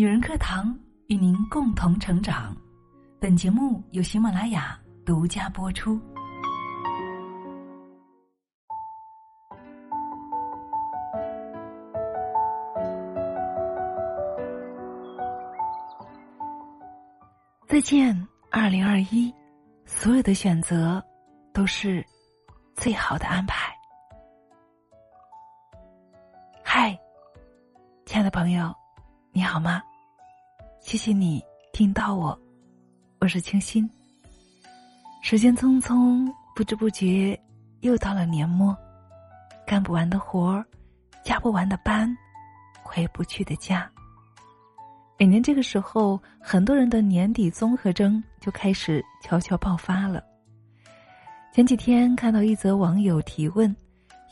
[0.00, 0.74] 女人课堂
[1.08, 2.56] 与您共同成长。
[3.20, 6.00] 本节目由喜马拉雅独家播出。
[17.68, 19.30] 再见，二零二一，
[19.84, 21.04] 所有的选择
[21.52, 22.02] 都是
[22.74, 23.70] 最好的安排。
[26.64, 26.98] 嗨，
[28.06, 28.74] 亲爱的朋友，
[29.32, 29.82] 你好吗？
[30.80, 32.36] 谢谢你听到我，
[33.20, 33.88] 我是清新。
[35.22, 37.38] 时间匆匆，不知不觉
[37.80, 38.74] 又到了年末，
[39.66, 40.64] 干不完的活儿，
[41.22, 42.16] 加不完的班，
[42.82, 43.88] 回不去的家。
[45.18, 50.24] 每年这个时候，很多人的年底综合征就开始悄悄爆发了。
[51.52, 53.74] 前几天看到一则网友提问：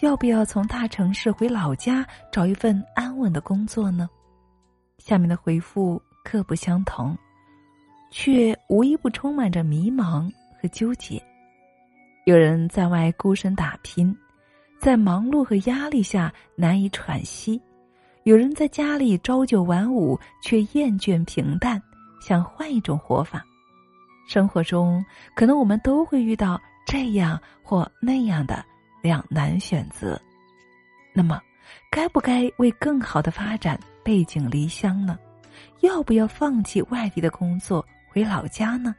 [0.00, 4.08] 要不要从大城市回老家找一份安稳的工作呢？
[4.98, 7.16] 下面的回复各不相同，
[8.10, 10.28] 却无一不充满着迷茫
[10.60, 11.22] 和纠结。
[12.24, 14.12] 有人在外孤身打拼，
[14.80, 17.62] 在忙碌和压力下难以喘息。
[18.24, 21.80] 有人在家里朝九晚五，却厌倦平淡，
[22.20, 23.46] 想换一种活法。
[24.26, 25.04] 生活中，
[25.36, 28.64] 可能我们都会遇到这样或那样的
[29.00, 30.20] 两难选择。
[31.14, 31.40] 那么，
[31.88, 35.16] 该不该为更好的发展背井离乡呢？
[35.80, 38.94] 要不要放弃外地的工作回老家呢？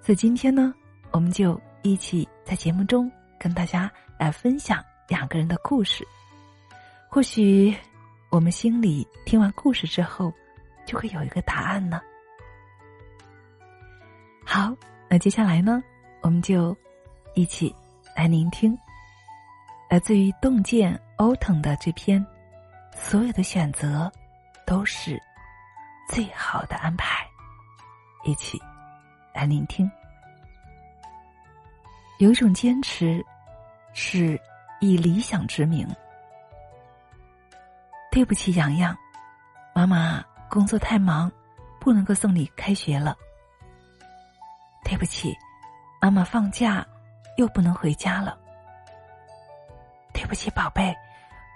[0.00, 0.74] 所以今天呢，
[1.10, 6.06] 我们就一起在节目中跟大家来分享两个人的故事。
[7.08, 7.76] 或许。
[8.30, 10.30] 我们心里听完故事之后，
[10.84, 11.98] 就会有一个答案呢。
[14.44, 14.76] 好，
[15.08, 15.82] 那接下来呢，
[16.20, 16.76] 我们就
[17.34, 17.74] 一起
[18.14, 18.78] 来聆听
[19.88, 22.22] 来自于洞见欧腾的这篇：
[22.94, 24.12] 所有的选择
[24.66, 25.18] 都是
[26.08, 27.24] 最好的安排。
[28.24, 28.60] 一起
[29.32, 29.88] 来聆听。
[32.18, 33.24] 有一种坚持，
[33.92, 34.40] 是
[34.80, 35.88] 以理想之名。
[38.10, 38.96] 对不起，洋洋，
[39.72, 41.30] 妈妈工作太忙，
[41.78, 43.16] 不能够送你开学了。
[44.82, 45.36] 对不起，
[46.00, 46.84] 妈妈放假
[47.36, 48.36] 又不能回家了。
[50.12, 50.92] 对不起，宝贝，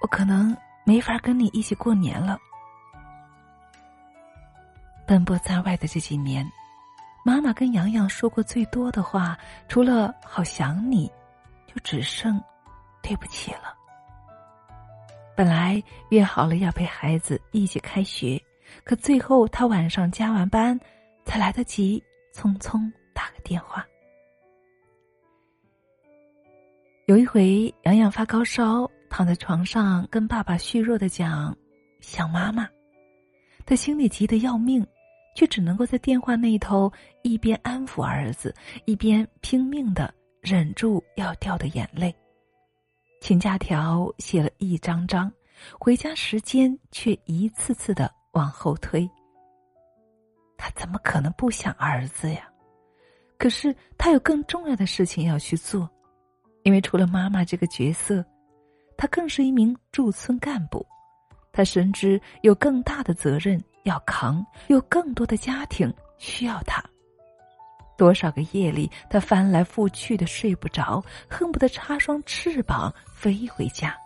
[0.00, 2.38] 我可能没法跟你一起过年了。
[5.06, 6.44] 奔波在外的这几年，
[7.24, 11.10] 妈妈跟洋洋说过最多的话，除了“好想你”，
[11.66, 12.42] 就只剩
[13.02, 13.72] “对不起”了。
[15.36, 18.40] 本来约好了要陪孩子一起开学，
[18.84, 20.78] 可最后他晚上加完班，
[21.24, 22.02] 才来得及
[22.34, 23.86] 匆匆打个电话。
[27.06, 31.56] 有一回，洋洋发高烧，躺在床上跟爸爸虚弱的讲
[32.00, 32.68] 想妈妈，
[33.64, 34.84] 他心里急得要命，
[35.36, 36.90] 却只能够在电话那头
[37.22, 38.52] 一边安抚儿子，
[38.86, 42.12] 一边拼命的忍住要掉的眼泪。
[43.20, 45.30] 请假条写了一张张，
[45.78, 49.08] 回家时间却一次次的往后推。
[50.56, 52.48] 他怎么可能不想儿子呀？
[53.38, 55.88] 可是他有更重要的事情要去做，
[56.62, 58.24] 因为除了妈妈这个角色，
[58.96, 60.84] 他更是一名驻村干部，
[61.52, 66.82] 他深知有更大的责任要扛，有更多的家庭需要他。
[67.96, 73.96] 多少个夜里，他翻来覆去的睡不着，恨不得插双翅膀飞回家。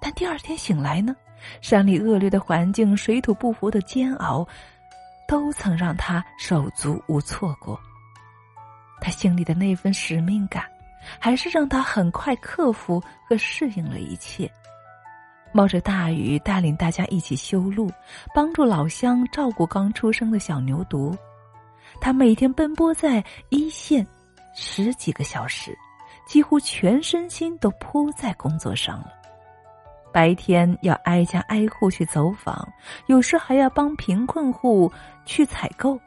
[0.00, 1.14] 但第二天醒来呢，
[1.60, 4.46] 山里恶劣的环境、水土不服的煎熬，
[5.28, 7.80] 都曾让他手足无措过。
[9.00, 10.64] 他心里的那份使命感，
[11.20, 14.50] 还是让他很快克服和适应了一切。
[15.52, 17.90] 冒着大雨，带领大家一起修路，
[18.34, 21.14] 帮助老乡照顾刚出生的小牛犊。
[22.00, 24.06] 他每天奔波在一线，
[24.54, 25.76] 十几个小时，
[26.26, 29.12] 几乎全身心都扑在工作上了。
[30.10, 32.66] 白天要挨家挨户去走访，
[33.06, 34.90] 有时还要帮贫困户
[35.24, 35.98] 去采购；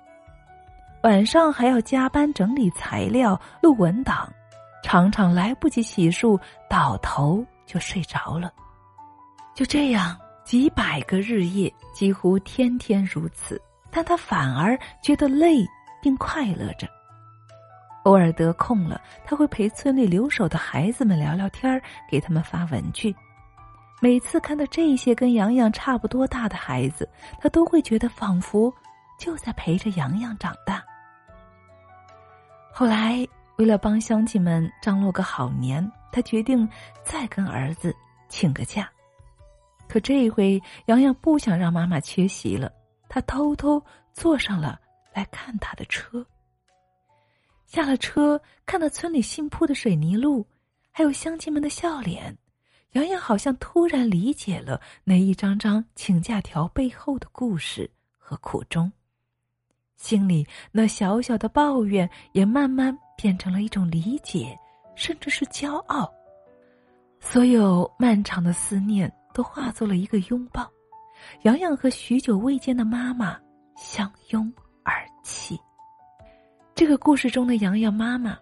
[1.04, 4.28] 晚上还要加班整理材料、录文档，
[4.84, 8.52] 常常来不及洗漱，倒头就睡着了。
[9.56, 13.60] 就这样，几百个日夜，几乎天天如此，
[13.90, 15.66] 但他反而觉得累。
[16.06, 16.88] 并快乐着。
[18.04, 23.16] 偶尔得空了，他会陪村里留守的孩子们聊聊天给他们发文具。
[24.00, 27.10] 每次看到这些跟洋洋差不多大的孩子，
[27.42, 28.72] 他都会觉得仿佛
[29.18, 30.84] 就在陪着洋洋长大。
[32.72, 33.28] 后来，
[33.58, 36.70] 为了帮乡亲们张罗个好年，他决定
[37.04, 37.92] 再跟儿子
[38.30, 38.88] 请个假。
[39.96, 42.70] 可这一回，洋洋不想让妈妈缺席了，
[43.08, 43.82] 他偷偷
[44.14, 44.78] 坐上了
[45.14, 46.26] 来看他的车。
[47.66, 50.46] 下了车，看到村里新铺的水泥路，
[50.92, 52.38] 还有乡亲们的笑脸，
[52.92, 58.92] 洋洋好像突然理解了那一张张请假条背后的故事和苦衷，
[59.96, 64.60] 心里那小小的抱怨也慢慢变成了一种理解，
[64.94, 66.14] 甚至是骄傲。
[67.22, 70.66] 所有漫长的思念都化作了一个拥抱，
[71.42, 73.38] 洋洋和许久未见的妈妈
[73.76, 74.50] 相拥
[74.82, 75.60] 而泣。
[76.74, 78.38] 这个故事中的洋洋妈妈，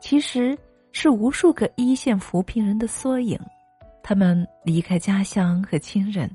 [0.00, 0.58] 其实
[0.90, 3.38] 是无数个一线扶贫人的缩影。
[4.02, 6.34] 他们离开家乡和亲人，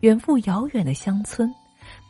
[0.00, 1.48] 远赴遥远的乡村，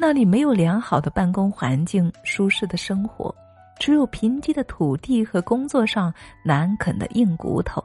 [0.01, 3.35] 那里没有良好的办公环境、舒适的生活，
[3.79, 6.13] 只有贫瘠的土地和工作上
[6.43, 7.85] 难啃的硬骨头。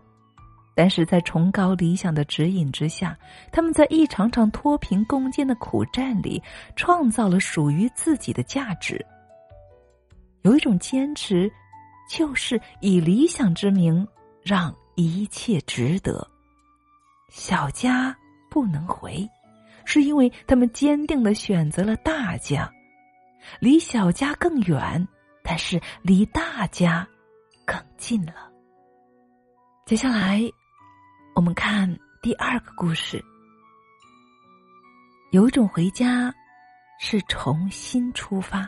[0.77, 3.17] 但是在崇高理想的指引之下，
[3.51, 6.39] 他们在一场场脱贫攻坚的苦战里，
[6.75, 9.03] 创造了属于自己的价值。
[10.43, 11.51] 有一种坚持，
[12.07, 14.07] 就是以理想之名
[14.43, 16.25] 让一切值得。
[17.27, 18.15] 小家
[18.47, 19.27] 不能回，
[19.83, 22.71] 是因为他们坚定的选择了大家，
[23.59, 25.07] 离小家更远，
[25.43, 27.07] 但是离大家
[27.65, 28.51] 更近了。
[29.87, 30.41] 接下来，
[31.37, 31.87] 我们看
[32.19, 33.23] 第二个故事。
[35.29, 36.33] 有一种回家，
[36.99, 38.67] 是重新出发。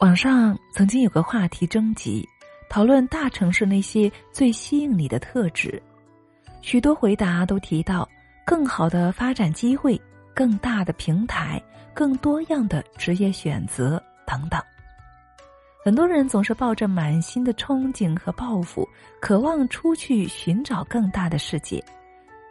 [0.00, 2.28] 网上曾经有个话题征集，
[2.68, 5.82] 讨论大城市那些最吸引你的特质，
[6.60, 8.06] 许多回答都提到
[8.44, 9.98] 更好的发展机会、
[10.34, 11.58] 更大的平台、
[11.94, 14.60] 更多样的职业选择等等。
[15.84, 18.88] 很多人总是抱着满心的憧憬和抱负，
[19.20, 21.78] 渴望出去寻找更大的世界，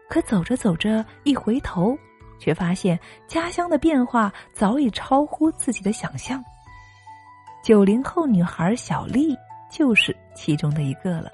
[0.07, 1.97] 可走着走着一回头，
[2.37, 2.97] 却发现
[3.27, 6.45] 家乡的变化早已超乎自己的想象。
[7.63, 9.35] 九零后女孩小丽
[9.67, 11.31] 就是其中的一个了。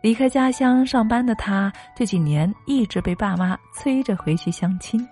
[0.00, 5.06] 离开家乡上班的她，这几年一直被爸妈催着回去相亲，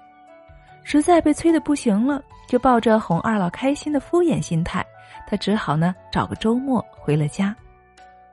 [0.82, 4.82] 实在被催的不行了，就抱着哄二老开心的敷衍心态，
[5.30, 7.54] 他只好呢找个周末回了家。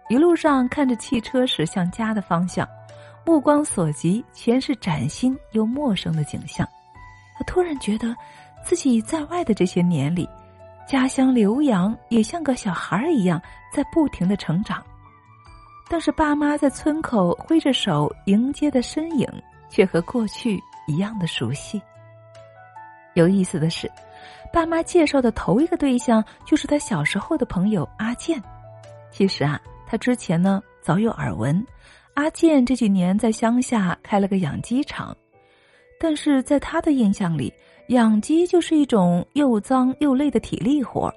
[0.10, 2.68] 一路上看着汽车驶向家的方向，
[3.24, 6.68] 目光所及全是崭新又陌生的景象。
[7.38, 8.16] 他突然觉得，
[8.64, 10.28] 自己在外的这些年里。
[10.88, 13.42] 家乡浏阳也像个小孩一样
[13.74, 14.82] 在不停的成长，
[15.90, 19.28] 但是爸妈在村口挥着手迎接的身影，
[19.70, 20.58] 却和过去
[20.88, 21.82] 一样的熟悉。
[23.16, 23.92] 有意思的是，
[24.52, 28.42] 爸妈介绍的头一个对象就是他小时候的朋友阿健。
[29.12, 31.66] 其实啊，他之前呢早有耳闻，
[32.14, 35.16] 阿健这几年在乡下开了个养鸡场，
[36.00, 37.54] 但是在他的印象里。
[37.90, 41.10] 养鸡就是一种又脏又累的体力活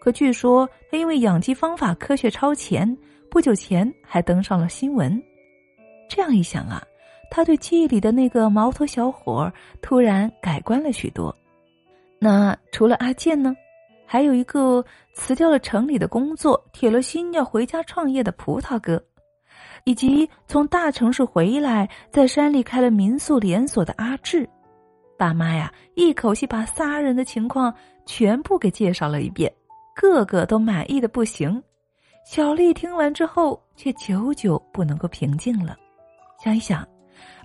[0.00, 2.96] 可据说他因为养鸡方法科学超前，
[3.30, 5.22] 不久前还登上了新闻。
[6.08, 6.82] 这样一想啊，
[7.30, 9.52] 他对记忆里的那个毛头小伙
[9.82, 11.36] 突然改观了许多。
[12.18, 13.54] 那除了阿健呢，
[14.06, 14.84] 还有一个
[15.14, 19.02] 辞掉了城里的工作，铁了心要回家创业的葡萄哥，
[19.84, 24.48] 以及从大城市回来，在山里开了民宿连锁的阿志。
[25.18, 27.72] 爸妈呀，一口气把仨人的情况
[28.04, 29.52] 全部给介绍了一遍，
[29.94, 31.62] 个个都满意的不行。
[32.24, 35.76] 小丽听完之后，却久久不能够平静了。
[36.42, 36.86] 想一想，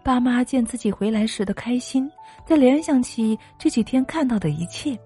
[0.03, 2.09] 爸妈见自己回来时的开心，
[2.45, 4.97] 再联想起这几天看到的一切，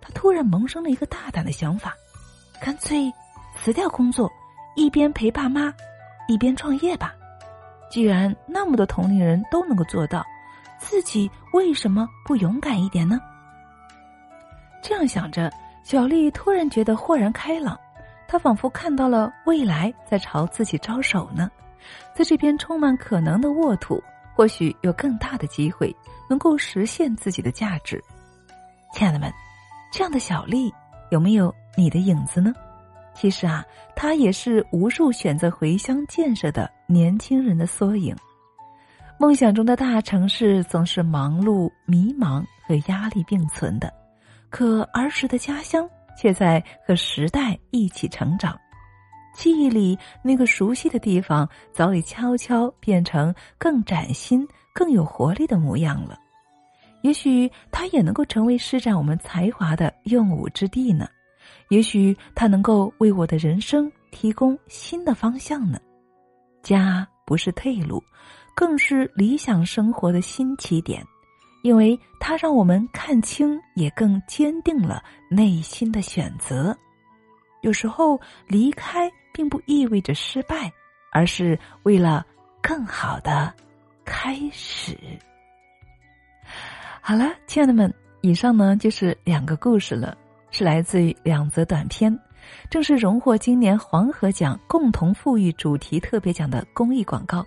[0.00, 1.94] 他突然萌生了一个大胆的想法：
[2.60, 3.12] 干脆
[3.56, 4.30] 辞掉工作，
[4.74, 5.72] 一边陪爸妈，
[6.28, 7.14] 一边创业吧。
[7.90, 10.24] 既然那么多同龄人都能够做到。
[10.82, 13.20] 自己为什么不勇敢一点呢？
[14.82, 15.52] 这样想着，
[15.82, 17.78] 小丽突然觉得豁然开朗。
[18.26, 21.50] 她仿佛看到了未来在朝自己招手呢。
[22.14, 24.02] 在这片充满可能的沃土，
[24.34, 25.94] 或许有更大的机会
[26.28, 28.02] 能够实现自己的价值。
[28.94, 29.32] 亲爱的们，
[29.92, 30.72] 这样的小丽
[31.10, 32.52] 有没有你的影子呢？
[33.14, 38.16] 其实啊，她也是无数选择回乡建设的年轻人的缩影。
[39.18, 43.92] 梦想中的大城市总是忙碌、迷茫和压力并存的，
[44.48, 48.58] 可儿时的家乡却在和时代一起成长。
[49.34, 56.18] 记忆里那个熟悉的地方，早已悄悄变成更崭新、更有活力的模样了。
[57.02, 61.08] 也许它也能够成为施展我们才华的用武之地呢。
[61.68, 65.78] 也许它能够为我的人生提供新的方向呢。
[66.62, 68.02] 家不是退路。
[68.52, 71.02] 更是理想生活的新起点，
[71.62, 76.76] 因为它让我们看清，也更坚定了内心的选择。
[77.60, 80.72] 有时候离开并不意味着失败，
[81.12, 82.24] 而是为了
[82.62, 83.52] 更好的
[84.04, 84.96] 开始。
[87.00, 90.16] 好了，亲爱的们，以上呢就是两个故事了，
[90.50, 92.16] 是来自于两则短片，
[92.68, 97.44] 正是荣获今年黄河奖共同富裕主题特别奖的公益广告。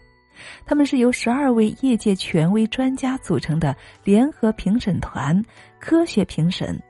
[0.66, 5.40] 他们是由十二位业界权威专家组成的联合评审团，
[5.80, 6.82] 科学评审，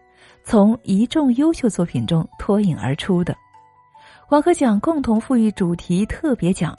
[0.43, 3.35] 从一众优秀作品中脱颖而出的。
[4.25, 6.75] 黄河奖共同富裕主题特别奖，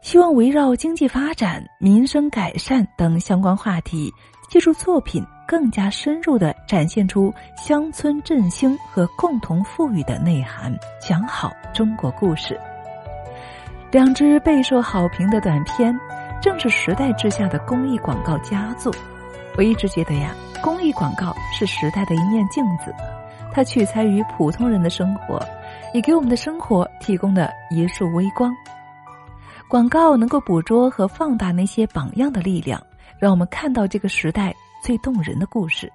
[0.00, 4.12] 希望围绕经济发展、民生改善等相关话题。
[4.48, 12.60] 借助作品更加深入的展现出乡村振兴和共同富裕的内涵，讲好中国故事。
[13.90, 15.98] 两支备受好评的短片，
[16.42, 18.94] 正是时代之下的公益广告佳作。
[19.56, 22.94] 我一直觉得呀，公益广告是时代的一面镜子，
[23.52, 25.44] 它取材于普通人的生活，
[25.92, 28.54] 也给我们的生活提供了一束微光。
[29.68, 32.80] 广告能够捕捉和放大那些榜样的力量。
[33.18, 34.52] 让我们看到这个时代
[34.82, 35.88] 最动人的故事。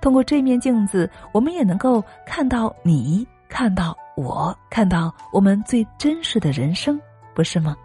[0.00, 6.96] 通过这面镜子，我们也能够看到你，看到我，看到我们最真实的人生，
[7.34, 7.76] 不是吗？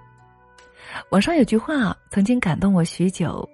[1.10, 3.50] 网上有句话曾经感动我许久：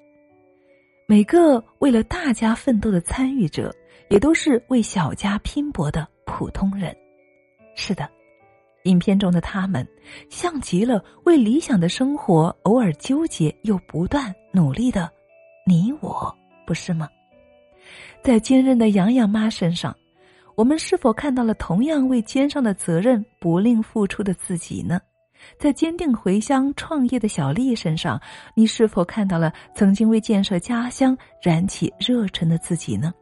[1.09, 3.73] 每个为了大家奋斗的参与者，
[4.11, 6.95] 也都是为小家拼搏的普通人。
[7.75, 8.07] 是的，
[8.83, 9.83] 影片中的他们，
[10.29, 15.11] 像极了为理想的生活偶尔纠结又不断努力的。
[15.65, 16.31] 你我
[16.63, 17.09] 不是吗？
[18.21, 19.97] 在坚韧的洋洋妈身上，
[20.53, 25.01] 我们是否看到了同样为肩上的责任不吝付出的自己呢？
[25.57, 28.19] 在坚定回乡创业的小丽身上，
[28.53, 33.13] 你是否看到了曾经为建设家乡燃起热忱的自己呢？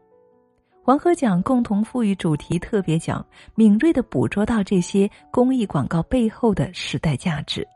[0.84, 7.68] 黄河奖共同富裕主题特别奖，敏锐的捕捉到这些公益广告背后的时代价值。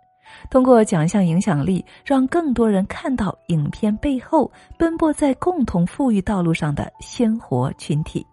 [0.50, 8.26] 通过奖项影响力，让更多人看到影片背后奔波在共同富裕道路上的鲜活群体，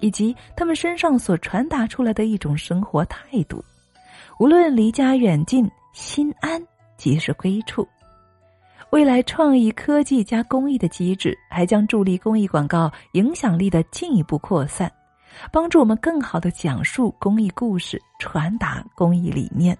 [0.00, 3.62] 以及他们身上所传达出来的一种生活态度。
[4.38, 6.60] 无论离家远近，心安
[6.96, 7.86] 即是归处。
[8.90, 14.90] 未来创意科技加公益的机制，还将助力公益广告影响力的进一步扩散，
[15.52, 19.76] 帮助我们更好的讲述公益故事，传达公益理念。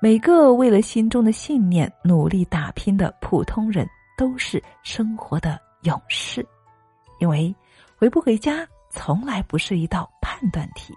[0.00, 6.44] 每个为了心中的信念努力打拼的普通人，都是生活的勇士。
[7.20, 7.54] 因为
[7.96, 10.94] 回不回家从来不是一道判断题，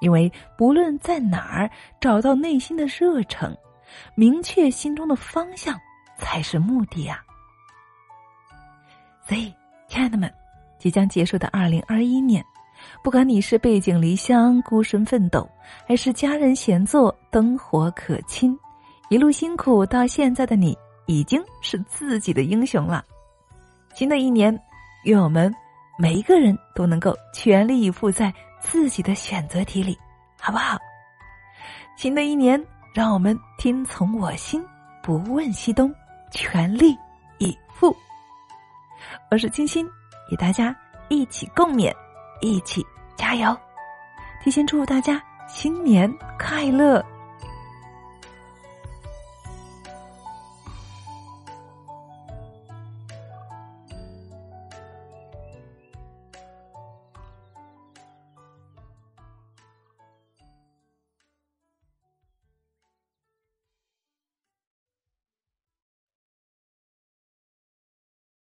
[0.00, 3.56] 因为不论在哪儿找到内心的热诚，
[4.14, 5.78] 明确心中的方向
[6.16, 7.22] 才是目的呀。
[9.26, 9.54] 所以，
[9.88, 10.32] 亲爱的们，
[10.78, 12.44] 即将结束的二零二一年。
[13.04, 15.48] 不管你是背井离乡孤身奋斗，
[15.86, 18.58] 还是家人闲坐灯火可亲，
[19.10, 20.76] 一路辛苦到现在的你，
[21.06, 23.04] 已经是自己的英雄了。
[23.94, 24.58] 新的一年，
[25.04, 25.54] 愿我们
[25.98, 29.98] 每一个人都能够全力以赴在自己的选择题里，
[30.38, 30.78] 好不好？
[31.96, 32.62] 新的一年，
[32.94, 34.64] 让我们听从我心，
[35.02, 35.92] 不问西东，
[36.30, 36.96] 全力
[37.38, 37.94] 以赴。
[39.30, 39.86] 我是清新，
[40.30, 40.74] 与大家
[41.08, 41.92] 一起共勉。
[42.42, 42.82] 一起
[43.16, 43.54] 加油！
[44.42, 47.04] 提前祝大家新年快乐！